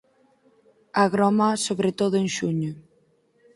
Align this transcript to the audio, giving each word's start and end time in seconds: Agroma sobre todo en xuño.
Agroma 1.05 1.49
sobre 1.67 1.89
todo 1.99 2.15
en 2.21 2.27
xuño. 2.37 2.73